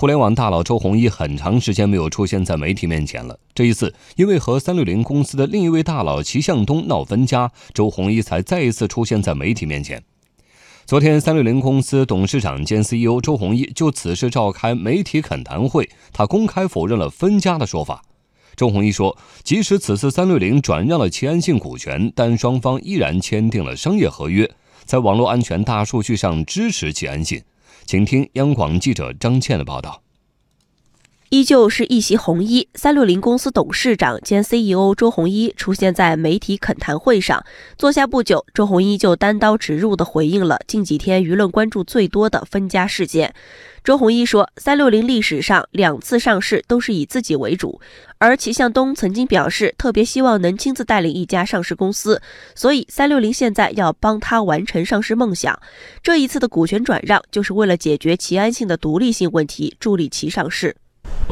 [0.00, 3.38] 互联网大佬周鸿祎很长时间没有出现在媒体面前了。
[3.54, 10.02] 这一次，因为和三六零公司的另一位大佬齐向东闹分家，周鸿祎才再一次出现在媒体面前。
[10.86, 18.00] 昨天，三六零公司董事长兼 CEO 周鸿祎就此事召开媒体恳谈会，他公开否认了分家的说法。
[18.56, 24.50] 周鸿祎说，即使此次三六零转让了齐安信股权，但双方依然签订了商业合约，
[24.86, 27.42] 在网络安全大数据上支持齐安信。
[27.86, 30.02] 请听央广记者张倩的报道。
[31.30, 37.44] 依旧是一袭红衣，三六零公司董事长兼 CEO 周鸿祎出现在媒体恳谈会上。
[37.78, 43.32] 坐下不久，周鸿祎就单刀直入地回应了近几天舆论关注最多的分家事件。
[43.84, 47.80] 周鸿祎说，三六零历史上两次上市都是以自己为主，
[48.18, 52.20] 而齐向东曾经表示特别希望能亲自带领一家上市公司，
[52.56, 55.56] 所以三六零现在要帮他完成上市梦想。
[56.02, 60.74] 这一次的股权转让，就是为了解决齐安信的独立性问题，助力其上市。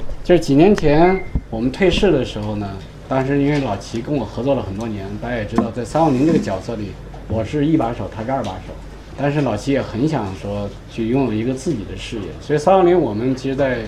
[0.25, 2.69] 就是几年前我们退市的时候呢，
[3.09, 6.93] 当时因为老齐跟我合作了很多年，大家也知道，在三六零这个角色里，
[7.29, 8.75] 我是一把手，他是二把手。
[9.21, 13.79] 但是老齐也很想说去拥有一个自己的事业，所以三六零我们其实，在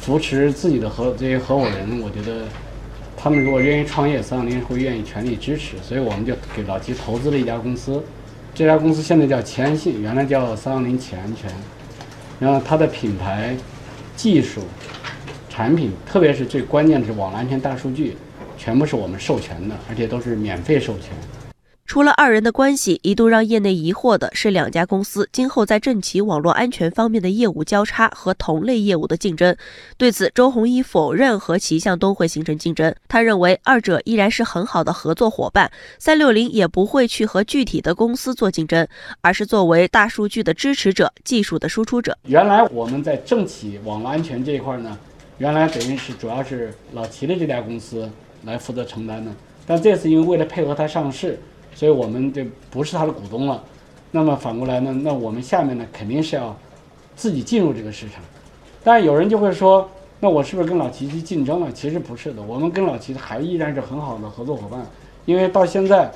[0.00, 2.44] 扶持自己的合这些合伙人，我觉得
[3.16, 5.76] 他们如果愿意创业，三六零会愿意全力支持。
[5.82, 8.02] 所以我们就给老齐投资了一家公司，
[8.54, 11.50] 这家公司现在叫齐安信，原来叫三六零齐安全。
[12.40, 13.54] 然后它的品牌、
[14.16, 14.62] 技术。
[15.52, 18.16] 产品，特别是最关键的是网络安全大数据，
[18.56, 21.10] 全部是我们授权的，而且都是免费授权。
[21.84, 29.54] 除了二人的关系，一度让业内疑惑的是两家公司今后在政企网络安全方面的业务交叉和同类业务的竞争。
[29.98, 35.70] 对此，周鸿祎否认和齐向东会形成竞争，他认为二者依然是很好的合作伙伴。
[35.98, 38.88] 三六零也不会去和具体的公司做竞争，
[39.20, 42.16] 而是作为大数据的支持者、技术的输出者。
[42.22, 44.96] 原来我们在政企网络安全这一块呢。
[45.38, 48.08] 原来等于是主要是老齐的这家公司
[48.44, 49.30] 来负责承担的，
[49.66, 51.38] 但这次因为为了配合它上市，
[51.74, 53.62] 所以我们就不是它的股东了。
[54.10, 56.56] 那么反过来呢，那我们下面呢肯定是要
[57.16, 58.22] 自己进入这个市场。
[58.84, 59.88] 但有人就会说，
[60.20, 61.72] 那我是不是跟老齐去竞争了？
[61.72, 64.84] 其实不是的，我们跟老齐还依然是很好的合作伙伴。
[65.24, 66.10] 因为到现在，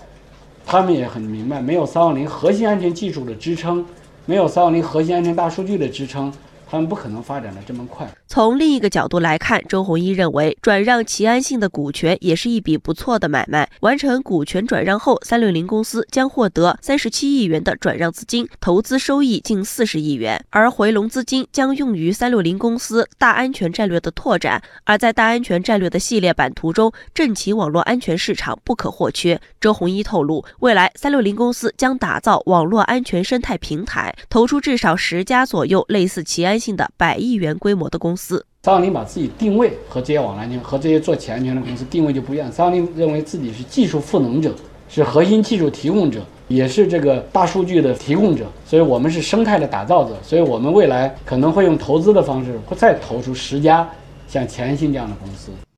[0.66, 3.84] 他们也很明白，没有三六零核心安全技术的支撑，
[4.26, 6.32] 没有三六零核心安全大数据的支撑。
[6.68, 8.06] 他们不可能发展的这么快。
[8.26, 13.70] 从另一个角度来看，周鸿祎认为转让齐安信的股权也是一笔不错的买卖。
[13.80, 24.60] 完成股权转让后，三六零公司将获得三十七亿元的转让资金，投资收益近四十亿元，而回笼资金将用于三六零公司大安全战略的拓展。
[24.84, 29.40] 而在大安全战略的系列版图中，政企网络安全市场不可或缺。
[29.60, 36.55] 周鸿祎透露，未来三六零公司将打造网络安全生态平台，投出至少十家左右类似齐安。
[36.58, 42.50] 性的百亿元规模的公司，三六零把自己定位和这些网络安全和这些做企业安全的公司定位就不一样。
[42.50, 44.54] 三六零认为自己是技术赋能者，
[44.88, 48.46] 是核心技术提供者，也是这个大数据的提供者。
[48.64, 50.16] 所以我们是生态的打造者。
[50.22, 53.88] 所以我们未来可能会用投资的方式，会再投出十家
[54.28, 55.50] 像前信这样的公司。